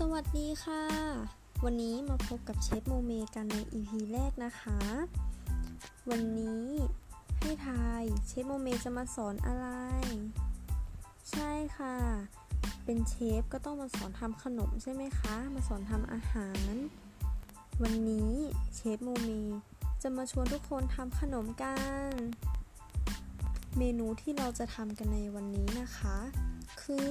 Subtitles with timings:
[0.00, 0.84] สวัสดีค่ะ
[1.64, 4.80] วันนี้มาพบกับเชฟโมเมกันใน EP แรกนะคะ
[6.10, 6.66] วันนี้
[7.38, 9.68] ให้ทายเชฟโมเมจะมาสอนอะไร
[11.30, 11.96] ใช่ค่ะ
[12.84, 16.72] เป็นเชฟก็ต้องมาสอนทำขนมใช่ไหมคะ มาสอนทำอาหาร
[17.82, 18.32] วันนี้
[18.74, 19.30] เชฟโมเม
[20.02, 21.74] จะมาชวนทุกคนทำขนมกั
[22.10, 22.12] น
[23.78, 26.16] เมนูที่เราจะทำกันในวันนี้นะคะ
[26.82, 27.10] คือ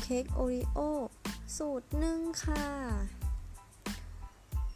[0.00, 0.80] เค้กโอริโอ
[1.56, 2.66] สูตรหนึ่งค่ะ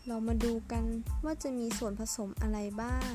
[0.06, 0.84] เรามาดูกัน
[1.24, 3.12] ว่าจะมีส่วนผสมอะไรบ้าง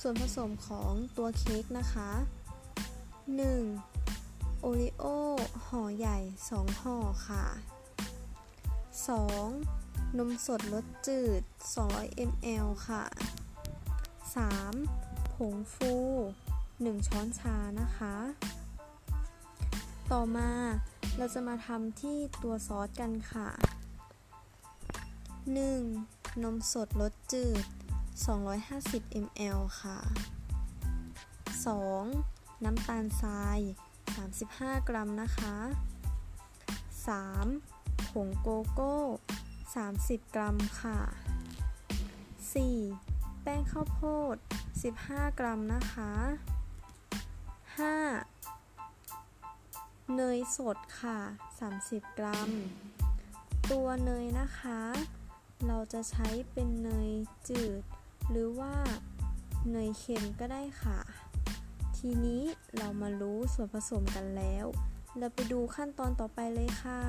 [0.00, 2.10] ส่วนผสมของตัวเค้กนะคะ
[3.76, 4.60] 1.
[4.60, 5.04] โอริโอ
[5.66, 6.18] ห่อใหญ่
[6.50, 6.96] 2 ห่อ
[7.28, 7.44] ค่ะ
[9.20, 10.18] 2.
[10.18, 11.42] นมสดรสจืด
[11.82, 13.04] 200 ml ค่ะ
[14.44, 15.34] 3.
[15.34, 15.94] ผงฟู
[16.52, 18.14] 1 ช้อนชานะคะ
[20.12, 20.50] ต่อมา
[21.16, 23.48] เราจะมาทำที่ตัวซอสกันค่ะ
[25.56, 26.42] 1.
[26.42, 27.64] นมสดรสจืด
[28.44, 29.98] 250 ml ค่ะ
[31.90, 32.64] 2.
[32.64, 33.60] น้ำตาลทราย
[34.24, 35.56] 35 กรัมนะคะ
[37.26, 38.10] 3.
[38.10, 38.96] ผงโกโก้
[39.64, 40.98] 30 กรัมค่ะ
[42.60, 43.42] 4.
[43.42, 44.00] แป้งข้าวโพ
[44.34, 44.36] ด
[44.88, 46.12] 15 กรัมนะคะ
[47.78, 48.37] 5.
[50.16, 51.18] เนยสดค่ะ
[51.68, 52.50] 30 กรัม
[53.72, 54.80] ตัวเนยนะคะ
[55.66, 57.10] เราจะใช้เป็นเนย
[57.48, 57.82] จืด
[58.30, 58.74] หรือว่า
[59.70, 60.98] เนยเค็มก็ได้ค่ะ
[61.98, 62.42] ทีนี้
[62.76, 64.66] เรามารู้ส่วนผสมกันแล้ว
[65.18, 67.02] เราไปดูขั้นตอนต่อไปเลยค่ะ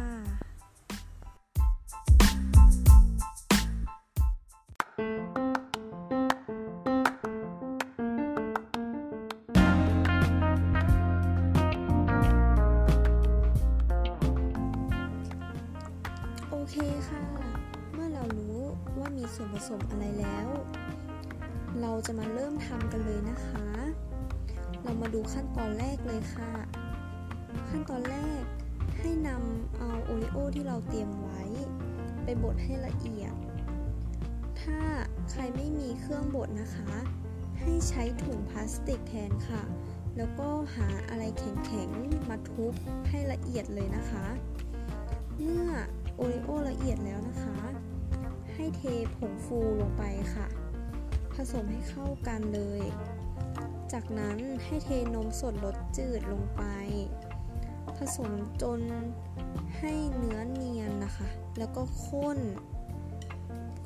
[19.41, 20.47] ส่วนผสมอะไรแล้ว
[21.81, 23.67] เราจะมาเริ่มทำกันเลยนะคะ
[24.83, 26.51] เรามาดูขั้นตอนแรกเลยค่ะ
[27.69, 28.41] ขั้นตอนแรก
[28.99, 31.41] ให้นำเอาโอริโอที่เราเตรียมไว้
[32.23, 33.33] ไปบดให้ละเอียด
[34.61, 34.79] ถ้า
[35.29, 36.91] ใครไม่มีเครื่องบดนะคะ
[37.59, 39.63] ให้ใช้ถุงพลาสติกแทนค่ะ
[40.17, 42.73] แล้วก็หาอะไรแข็งๆมาทุบ
[43.09, 44.25] ให้ละเอียดเลยนะคะ
[45.41, 45.65] เมื่อ
[46.15, 47.57] โอริโอละเอียดแล้วนะคะ
[48.61, 50.03] ให้เทผงฟูลงไป
[50.35, 50.47] ค่ะ
[51.33, 52.83] ผสมให้เข้ากันเลย
[53.93, 56.63] จากนั้นให้เทนมสดรสจืดลงไป
[57.97, 58.31] ผสม
[58.61, 58.81] จน
[59.77, 61.27] ให้เนื้อเนียนนะคะ
[61.57, 62.39] แล้วก็ข้น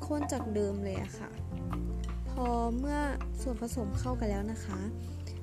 [0.06, 1.30] ข้นจากเดิมเลยอะค่ะ
[2.30, 2.46] พอ
[2.78, 2.98] เมื่อ
[3.40, 4.80] ส่วนผสมเข้ากันแล้วนะคะ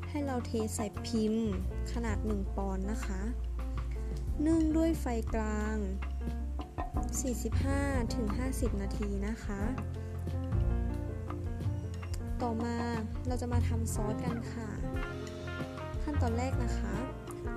[0.10, 1.48] ให้เราเทใส่พิมพ์
[1.94, 3.22] ขนาด 1 ปอนด์นะคะ
[4.48, 5.78] นึ่งด้วยไฟกลาง
[7.20, 9.62] 45-50 นาทีนะคะ
[12.42, 12.76] ต่อมา
[13.28, 14.70] เราจะมาทำซอสกันค่ะ
[16.04, 16.94] ขั้นตอนแรกนะคะ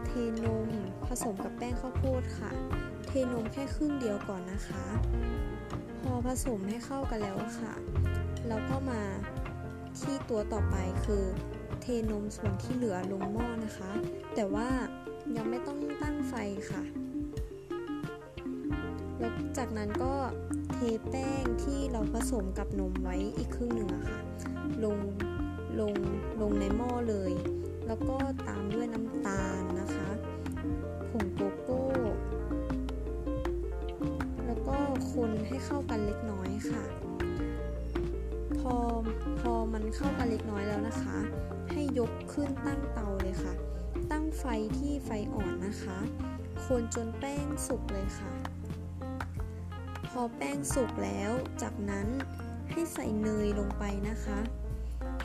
[0.06, 0.10] เท
[0.44, 0.68] นม
[1.06, 2.50] ผสมกับแป้งข้าวโพดค่ะ
[3.06, 4.84] เทนมแค่ครึ่งเดียวก่อนนะคะ
[6.00, 7.74] พอผสมให้เข้ากันแล้วค่ะ
[8.48, 9.02] เราก็มา
[10.00, 11.24] ที่ตัวต่อไปคือ
[11.80, 13.90] เทนมส่วนที่เหลือลงหม้อนะคะ
[14.34, 14.68] แต่ว่า
[15.36, 15.53] ยังไม่
[19.66, 20.14] จากนั้นก็
[20.72, 20.78] เท
[21.10, 24.18] แป้งที่เราผสมกับนมไว้อีกครึ่งหนึ่งอะค่ะ
[24.84, 24.98] ลง
[25.80, 25.94] ลง
[26.40, 27.32] ลงในหม้อเลย
[27.86, 28.16] แล้วก็
[28.48, 30.08] ตามด้วยน้ำตาลนะคะ
[31.10, 31.84] ผงโกโก้
[34.46, 34.76] แล้วก็
[35.12, 36.84] คนให้เข้ากันเล็กน้อยค่ะ
[38.58, 38.74] พอ
[39.40, 41.16] พอมันเข้ากันเล็กน้อยแล้วนะคะ
[41.72, 43.54] ให้ยกขึ้นตั้งเตาเลยค่ะ
[44.10, 44.44] ตั้งไฟ
[44.78, 45.98] ที่ไฟอ่อนนะคะ
[46.66, 48.43] คนจนแป้งสุกเลยค่ะ
[50.20, 51.30] อแป้งสุกแล้ว
[51.62, 52.08] จากนั้น
[52.70, 54.38] ให้ใส่เนยลงไปนะคะ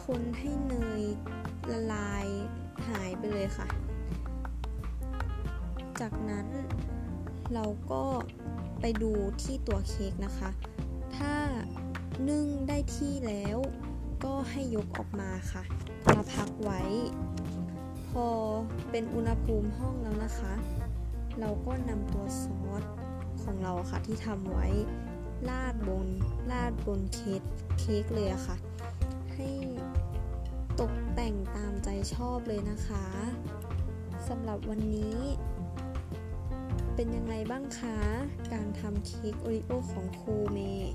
[0.06, 1.02] คนให้เนย
[1.72, 2.28] ละลาย
[2.88, 3.68] หายไปเลยค่ะ
[6.00, 6.48] จากนั้น
[7.54, 8.04] เราก็
[8.82, 10.50] ไปดูที่ตัวเค้กนะคะ
[11.18, 11.36] ถ้า
[12.30, 13.58] นึ่งได้ที่แล้ว
[14.24, 15.64] ก็ให้ยกออกมาค่ะ
[16.16, 16.82] มาพักไว้
[18.10, 18.28] พอ
[18.92, 20.54] เป็นอุณหภูมิห้องแล้วนะคะ
[21.40, 22.84] เราก็นำตัวซอส
[23.44, 24.68] ของเราค่ะที่ทำไว้
[25.50, 26.08] ลาดบน
[26.52, 27.42] ลาดบนเค้ก
[27.80, 28.58] เค้กเลยอะค่ะ
[29.34, 29.50] ให้
[30.80, 33.06] ตกแต่งตามใจชอบเลยนะคะ
[34.28, 35.20] สำหรับวันนี้
[36.96, 38.00] เป็นยังไงบ้างคะ
[38.54, 40.94] การทำเค้กโอริโอของครูเมย์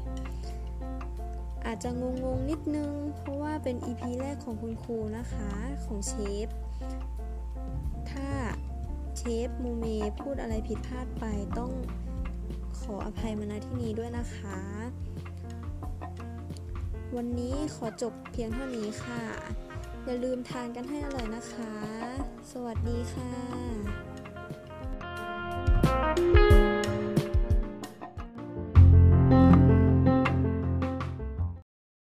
[1.66, 5.50] อาจจะงงๆนิดนึง เพราะว่าเป็น EP แรกของคุณครูนะคะ
[5.84, 6.12] ของเช
[6.46, 6.48] ฟ
[8.10, 8.28] ถ้า
[9.16, 9.84] เชฟมูเม
[10.20, 11.24] พูดอะไรผิดพลาดไป
[11.58, 11.72] ต้อง
[12.84, 14.58] ขออภัยมาณที่นี้ด้วยนะคะ
[17.16, 19.22] วันนี้ขอจบเพียงเท่านี้ค่ะ
[20.04, 21.74] อย่าลืมทานกันให้อร่อยนะคะ
[22.52, 23.53] สวัสดีค่ะ